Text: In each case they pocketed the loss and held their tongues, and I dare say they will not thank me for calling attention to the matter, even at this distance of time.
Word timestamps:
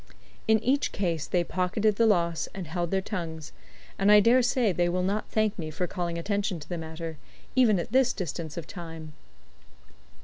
In 0.47 0.57
each 0.63 0.91
case 0.91 1.27
they 1.27 1.43
pocketed 1.43 1.97
the 1.97 2.07
loss 2.07 2.49
and 2.55 2.65
held 2.65 2.89
their 2.89 3.03
tongues, 3.03 3.51
and 3.99 4.11
I 4.11 4.19
dare 4.19 4.41
say 4.41 4.71
they 4.71 4.89
will 4.89 5.03
not 5.03 5.29
thank 5.29 5.59
me 5.59 5.69
for 5.69 5.85
calling 5.85 6.17
attention 6.17 6.59
to 6.59 6.67
the 6.67 6.79
matter, 6.79 7.17
even 7.55 7.77
at 7.77 7.91
this 7.91 8.11
distance 8.11 8.57
of 8.57 8.65
time. 8.65 9.13